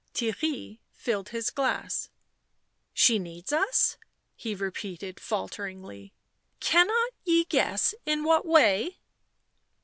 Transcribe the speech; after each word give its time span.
Theirry 0.15 0.79
filled 0.89 1.29
his 1.29 1.51
glass." 1.51 2.09
She 2.91 3.19
needs 3.19 3.53
us?" 3.53 3.97
he 4.35 4.55
repeated 4.55 5.19
falteringly." 5.19 6.11
Cannot 6.69 7.11
ye 7.23 7.43
guess 7.43 7.93
in 8.03 8.23
what 8.23 8.43
way?" 8.43 8.97